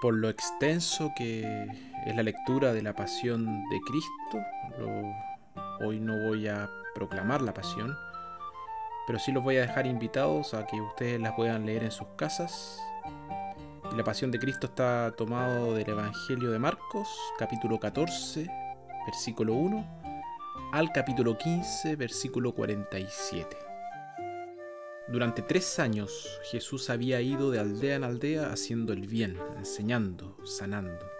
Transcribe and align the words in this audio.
por 0.00 0.14
lo 0.14 0.28
extenso 0.28 1.12
que 1.16 1.66
es 2.06 2.16
la 2.16 2.22
lectura 2.22 2.72
de 2.72 2.82
la 2.82 2.94
pasión 2.94 3.46
de 3.68 3.80
Cristo. 3.80 4.38
hoy 5.80 6.00
no 6.00 6.16
voy 6.28 6.48
a 6.48 6.70
proclamar 6.94 7.42
la 7.42 7.54
pasión, 7.54 7.96
pero 9.06 9.18
sí 9.18 9.32
los 9.32 9.42
voy 9.42 9.56
a 9.56 9.62
dejar 9.62 9.86
invitados 9.86 10.54
a 10.54 10.66
que 10.66 10.80
ustedes 10.80 11.20
la 11.20 11.34
puedan 11.34 11.66
leer 11.66 11.84
en 11.84 11.90
sus 11.90 12.08
casas. 12.16 12.80
Y 13.90 13.96
la 13.96 14.04
pasión 14.04 14.30
de 14.30 14.38
Cristo 14.38 14.66
está 14.66 15.12
tomado 15.16 15.74
del 15.74 15.88
Evangelio 15.88 16.50
de 16.50 16.58
Marcos, 16.58 17.08
capítulo 17.38 17.80
14, 17.80 18.48
versículo 19.06 19.54
1, 19.54 20.02
al 20.72 20.92
capítulo 20.92 21.38
15, 21.38 21.96
versículo 21.96 22.54
47. 22.54 23.67
Durante 25.10 25.40
tres 25.40 25.78
años 25.78 26.38
Jesús 26.50 26.90
había 26.90 27.22
ido 27.22 27.50
de 27.50 27.58
aldea 27.58 27.96
en 27.96 28.04
aldea 28.04 28.52
haciendo 28.52 28.92
el 28.92 29.06
bien, 29.06 29.38
enseñando, 29.56 30.36
sanando. 30.44 31.10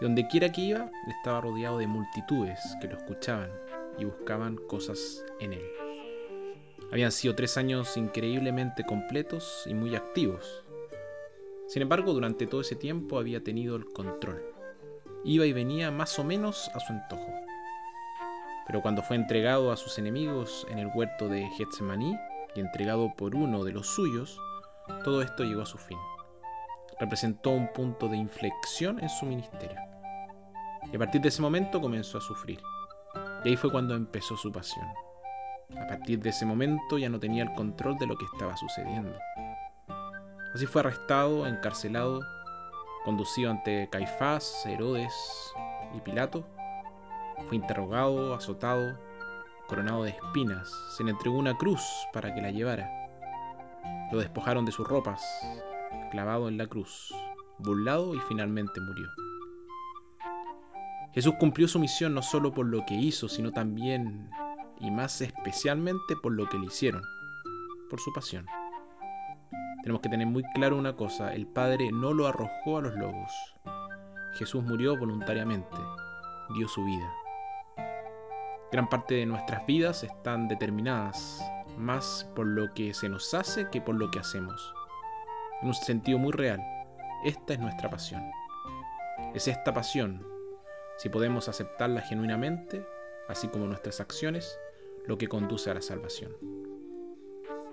Donde 0.00 0.26
quiera 0.26 0.50
que 0.50 0.62
iba, 0.62 0.90
estaba 1.06 1.42
rodeado 1.42 1.76
de 1.76 1.86
multitudes 1.86 2.58
que 2.80 2.88
lo 2.88 2.96
escuchaban 2.96 3.50
y 3.98 4.06
buscaban 4.06 4.56
cosas 4.56 5.22
en 5.38 5.52
él. 5.52 5.64
Habían 6.90 7.12
sido 7.12 7.34
tres 7.34 7.58
años 7.58 7.98
increíblemente 7.98 8.84
completos 8.84 9.64
y 9.66 9.74
muy 9.74 9.94
activos. 9.94 10.64
Sin 11.68 11.82
embargo, 11.82 12.14
durante 12.14 12.46
todo 12.46 12.62
ese 12.62 12.74
tiempo 12.74 13.18
había 13.18 13.44
tenido 13.44 13.76
el 13.76 13.84
control. 13.92 14.42
Iba 15.24 15.44
y 15.44 15.52
venía 15.52 15.90
más 15.90 16.18
o 16.18 16.24
menos 16.24 16.70
a 16.74 16.80
su 16.80 16.90
antojo. 16.94 17.30
Pero 18.66 18.80
cuando 18.80 19.02
fue 19.02 19.16
entregado 19.16 19.72
a 19.72 19.76
sus 19.76 19.98
enemigos 19.98 20.66
en 20.70 20.78
el 20.78 20.88
huerto 20.94 21.28
de 21.28 21.46
Getsemaní 21.58 22.16
y 22.54 22.60
entregado 22.60 23.12
por 23.16 23.34
uno 23.34 23.64
de 23.64 23.72
los 23.72 23.86
suyos, 23.86 24.38
todo 25.04 25.22
esto 25.22 25.44
llegó 25.44 25.62
a 25.62 25.66
su 25.66 25.78
fin. 25.78 25.98
Representó 26.98 27.50
un 27.50 27.72
punto 27.72 28.08
de 28.08 28.16
inflexión 28.16 29.00
en 29.00 29.08
su 29.08 29.26
ministerio. 29.26 29.78
Y 30.92 30.96
a 30.96 30.98
partir 30.98 31.20
de 31.20 31.28
ese 31.28 31.42
momento 31.42 31.80
comenzó 31.80 32.18
a 32.18 32.20
sufrir. 32.20 32.60
Y 33.44 33.50
ahí 33.50 33.56
fue 33.56 33.70
cuando 33.70 33.94
empezó 33.94 34.36
su 34.36 34.52
pasión. 34.52 34.86
A 35.78 35.86
partir 35.86 36.20
de 36.20 36.30
ese 36.30 36.44
momento 36.44 36.98
ya 36.98 37.08
no 37.08 37.20
tenía 37.20 37.44
el 37.44 37.54
control 37.54 37.96
de 37.98 38.06
lo 38.06 38.16
que 38.16 38.24
estaba 38.24 38.56
sucediendo. 38.56 39.16
Así 40.54 40.66
fue 40.66 40.80
arrestado, 40.80 41.46
encarcelado, 41.46 42.20
conducido 43.04 43.50
ante 43.50 43.88
Caifás, 43.90 44.66
Herodes 44.66 45.14
y 45.94 46.00
Pilato. 46.00 46.44
Fue 47.46 47.56
interrogado, 47.56 48.34
azotado, 48.34 48.98
coronado 49.70 50.02
de 50.02 50.10
espinas. 50.10 50.68
Se 50.96 51.04
le 51.04 51.12
entregó 51.12 51.38
una 51.38 51.56
cruz 51.56 51.80
para 52.12 52.34
que 52.34 52.42
la 52.42 52.50
llevara. 52.50 52.90
Lo 54.10 54.18
despojaron 54.18 54.64
de 54.64 54.72
sus 54.72 54.86
ropas, 54.86 55.22
clavado 56.10 56.48
en 56.48 56.58
la 56.58 56.66
cruz, 56.66 57.14
burlado 57.58 58.16
y 58.16 58.18
finalmente 58.28 58.80
murió. 58.80 59.06
Jesús 61.14 61.34
cumplió 61.38 61.68
su 61.68 61.78
misión 61.78 62.14
no 62.14 62.22
solo 62.22 62.52
por 62.52 62.66
lo 62.66 62.84
que 62.84 62.94
hizo, 62.94 63.28
sino 63.28 63.52
también 63.52 64.28
y 64.80 64.90
más 64.90 65.20
especialmente 65.20 66.16
por 66.20 66.32
lo 66.32 66.48
que 66.48 66.58
le 66.58 66.66
hicieron, 66.66 67.02
por 67.88 68.00
su 68.00 68.12
pasión. 68.12 68.46
Tenemos 69.82 70.02
que 70.02 70.08
tener 70.08 70.26
muy 70.26 70.42
claro 70.52 70.76
una 70.76 70.96
cosa, 70.96 71.32
el 71.32 71.46
Padre 71.46 71.90
no 71.92 72.12
lo 72.12 72.26
arrojó 72.26 72.78
a 72.78 72.82
los 72.82 72.94
lobos. 72.96 73.32
Jesús 74.34 74.64
murió 74.64 74.96
voluntariamente, 74.98 75.76
dio 76.56 76.66
su 76.66 76.84
vida. 76.84 77.19
Gran 78.72 78.88
parte 78.88 79.16
de 79.16 79.26
nuestras 79.26 79.66
vidas 79.66 80.04
están 80.04 80.46
determinadas 80.46 81.42
más 81.76 82.28
por 82.36 82.46
lo 82.46 82.72
que 82.72 82.94
se 82.94 83.08
nos 83.08 83.34
hace 83.34 83.68
que 83.68 83.80
por 83.80 83.96
lo 83.96 84.10
que 84.10 84.20
hacemos. 84.20 84.74
En 85.60 85.68
un 85.68 85.74
sentido 85.74 86.18
muy 86.18 86.32
real, 86.32 86.60
esta 87.24 87.54
es 87.54 87.58
nuestra 87.58 87.90
pasión. 87.90 88.22
Es 89.34 89.48
esta 89.48 89.74
pasión, 89.74 90.24
si 90.98 91.08
podemos 91.08 91.48
aceptarla 91.48 92.00
genuinamente, 92.02 92.86
así 93.28 93.48
como 93.48 93.66
nuestras 93.66 94.00
acciones, 94.00 94.58
lo 95.06 95.18
que 95.18 95.28
conduce 95.28 95.70
a 95.70 95.74
la 95.74 95.82
salvación. 95.82 96.36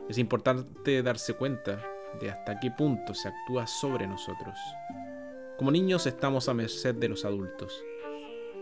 Es 0.09 0.17
importante 0.17 1.03
darse 1.03 1.33
cuenta 1.33 1.83
de 2.19 2.31
hasta 2.31 2.59
qué 2.59 2.71
punto 2.71 3.13
se 3.13 3.27
actúa 3.27 3.67
sobre 3.67 4.07
nosotros. 4.07 4.57
Como 5.57 5.71
niños 5.71 6.07
estamos 6.07 6.49
a 6.49 6.53
merced 6.53 6.95
de 6.95 7.09
los 7.09 7.25
adultos. 7.25 7.83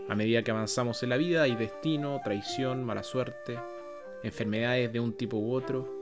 A 0.08 0.14
medida 0.14 0.42
que 0.42 0.52
avanzamos 0.52 1.02
en 1.02 1.08
la 1.10 1.16
vida 1.16 1.42
hay 1.42 1.56
destino, 1.56 2.20
traición, 2.22 2.84
mala 2.84 3.02
suerte, 3.02 3.58
enfermedades 4.22 4.92
de 4.92 5.00
un 5.00 5.16
tipo 5.16 5.36
u 5.36 5.52
otro, 5.52 5.92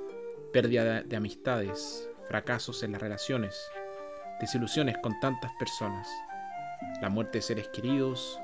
pérdida 0.53 1.03
de 1.03 1.17
amistades, 1.17 2.11
fracasos 2.29 2.83
en 2.83 2.93
las 2.93 3.01
relaciones, 3.01 3.59
desilusiones 4.41 4.99
con 4.99 5.19
tantas 5.21 5.53
personas, 5.59 6.07
la 7.01 7.09
muerte 7.09 7.39
de 7.39 7.43
seres 7.43 7.69
queridos, 7.69 8.39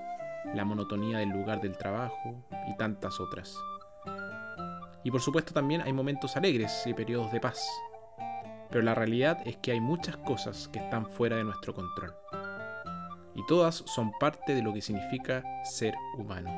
la 0.55 0.65
monotonía 0.65 1.19
del 1.19 1.29
lugar 1.29 1.61
del 1.61 1.77
trabajo 1.77 2.43
y 2.67 2.77
tantas 2.79 3.21
otras. 3.21 3.55
Y 5.05 5.11
por 5.11 5.21
supuesto 5.21 5.53
también 5.53 5.83
hay 5.83 5.93
momentos 5.93 6.37
alegres 6.37 6.85
y 6.87 6.95
periodos 6.95 7.33
de 7.33 7.41
paz. 7.41 7.69
Pero 8.71 8.83
la 8.83 8.95
realidad 8.95 9.39
es 9.45 9.57
que 9.59 9.73
hay 9.73 9.81
muchas 9.81 10.17
cosas 10.19 10.69
que 10.69 10.79
están 10.79 11.05
fuera 11.07 11.37
de 11.37 11.45
nuestro 11.45 11.75
control. 11.75 12.15
Y 13.41 13.47
todas 13.47 13.77
son 13.87 14.13
parte 14.21 14.55
de 14.55 14.61
lo 14.61 14.71
que 14.75 14.83
significa 14.83 15.43
ser 15.65 15.95
humano. 16.19 16.51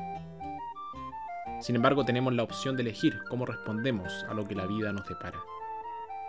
Sin 1.61 1.77
embargo, 1.77 2.03
tenemos 2.03 2.33
la 2.33 2.43
opción 2.43 2.75
de 2.75 2.81
elegir 2.81 3.21
cómo 3.29 3.45
respondemos 3.45 4.25
a 4.27 4.33
lo 4.33 4.43
que 4.43 4.53
la 4.53 4.65
vida 4.65 4.91
nos 4.91 5.07
depara. 5.07 5.39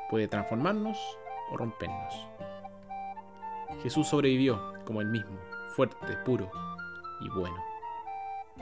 Puede 0.09 0.29
transformarnos 0.29 0.97
o 1.51 1.57
rompernos. 1.57 2.15
Jesús 3.83 4.07
sobrevivió 4.07 4.75
como 4.85 5.01
él 5.01 5.09
mismo, 5.09 5.37
fuerte, 5.75 6.17
puro 6.25 6.49
y 7.21 7.29
bueno. 7.31 7.61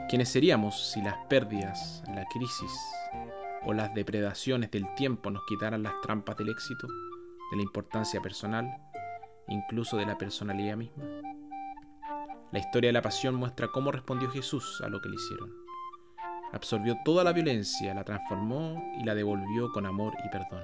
¿Quiénes 0.09 0.29
seríamos 0.29 0.93
si 0.93 0.99
las 1.03 1.17
pérdidas, 1.27 2.03
la 2.07 2.25
crisis, 2.33 2.71
o 3.65 3.71
las 3.71 3.93
depredaciones 3.93 4.71
del 4.71 4.91
tiempo 4.95 5.29
nos 5.29 5.45
quitaran 5.45 5.83
las 5.83 6.01
trampas 6.01 6.37
del 6.37 6.49
éxito, 6.49 6.87
de 7.51 7.57
la 7.57 7.61
importancia 7.61 8.19
personal, 8.19 8.81
incluso 9.47 9.95
de 9.97 10.07
la 10.07 10.17
personalidad 10.17 10.75
misma? 10.75 11.32
La 12.51 12.59
historia 12.59 12.89
de 12.89 12.93
la 12.93 13.01
pasión 13.01 13.35
muestra 13.35 13.69
cómo 13.69 13.91
respondió 13.91 14.29
Jesús 14.29 14.81
a 14.83 14.89
lo 14.89 15.01
que 15.01 15.09
le 15.09 15.15
hicieron. 15.15 15.51
Absorbió 16.51 16.97
toda 17.03 17.23
la 17.23 17.33
violencia, 17.33 17.93
la 17.93 18.03
transformó 18.03 18.93
y 18.99 19.03
la 19.03 19.15
devolvió 19.15 19.71
con 19.71 19.85
amor 19.85 20.13
y 20.23 20.29
perdón. 20.29 20.63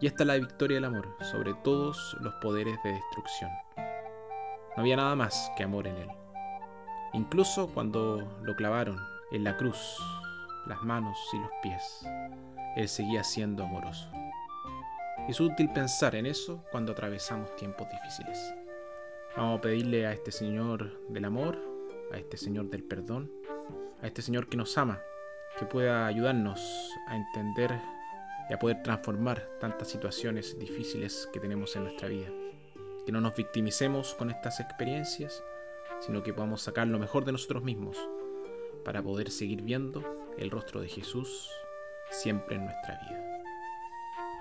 Y 0.00 0.06
esta 0.06 0.24
es 0.24 0.26
la 0.26 0.34
victoria 0.34 0.76
del 0.76 0.86
amor 0.86 1.16
sobre 1.30 1.54
todos 1.62 2.16
los 2.20 2.34
poderes 2.34 2.76
de 2.82 2.92
destrucción. 2.92 3.50
No 3.76 4.82
había 4.82 4.96
nada 4.96 5.14
más 5.14 5.52
que 5.56 5.62
amor 5.62 5.86
en 5.86 5.96
él. 5.96 6.08
Incluso 7.12 7.68
cuando 7.72 8.40
lo 8.42 8.56
clavaron 8.56 8.98
en 9.30 9.44
la 9.44 9.56
cruz 9.56 9.98
las 10.66 10.82
manos 10.82 11.18
y 11.32 11.38
los 11.38 11.50
pies. 11.62 12.06
Él 12.76 12.88
seguía 12.88 13.22
siendo 13.22 13.64
amoroso. 13.64 14.10
Es 15.28 15.40
útil 15.40 15.70
pensar 15.72 16.14
en 16.14 16.26
eso 16.26 16.64
cuando 16.72 16.92
atravesamos 16.92 17.54
tiempos 17.56 17.88
difíciles. 17.90 18.54
Vamos 19.36 19.58
a 19.58 19.62
pedirle 19.62 20.06
a 20.06 20.12
este 20.12 20.30
Señor 20.30 21.00
del 21.08 21.24
amor, 21.24 21.58
a 22.12 22.18
este 22.18 22.36
Señor 22.36 22.68
del 22.68 22.84
perdón, 22.84 23.32
a 24.02 24.06
este 24.06 24.20
Señor 24.20 24.46
que 24.46 24.58
nos 24.58 24.76
ama, 24.76 25.00
que 25.58 25.64
pueda 25.64 26.06
ayudarnos 26.06 26.60
a 27.06 27.16
entender 27.16 27.80
y 28.50 28.52
a 28.52 28.58
poder 28.58 28.82
transformar 28.82 29.48
tantas 29.58 29.88
situaciones 29.88 30.58
difíciles 30.58 31.30
que 31.32 31.40
tenemos 31.40 31.74
en 31.76 31.84
nuestra 31.84 32.08
vida. 32.08 32.28
Que 33.06 33.12
no 33.12 33.22
nos 33.22 33.34
victimicemos 33.34 34.14
con 34.14 34.30
estas 34.30 34.60
experiencias, 34.60 35.42
sino 36.00 36.22
que 36.22 36.34
podamos 36.34 36.60
sacar 36.60 36.86
lo 36.88 36.98
mejor 36.98 37.24
de 37.24 37.32
nosotros 37.32 37.62
mismos 37.62 37.96
para 38.84 39.02
poder 39.02 39.30
seguir 39.30 39.62
viendo 39.62 40.02
el 40.36 40.50
rostro 40.50 40.82
de 40.82 40.88
Jesús 40.88 41.50
siempre 42.10 42.56
en 42.56 42.66
nuestra 42.66 43.00
vida. 43.08 43.42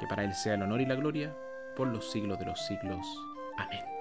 Que 0.02 0.08
para 0.08 0.26
Él 0.26 0.34
sea 0.34 0.56
el 0.56 0.64
honor 0.64 0.82
y 0.82 0.86
la 0.86 0.96
gloria 0.96 1.34
por 1.78 1.88
los 1.88 2.12
siglos 2.12 2.38
de 2.40 2.46
los 2.46 2.60
siglos. 2.66 3.08
Amén. 3.58 4.01